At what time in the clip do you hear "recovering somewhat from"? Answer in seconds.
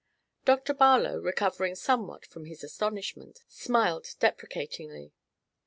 1.19-2.45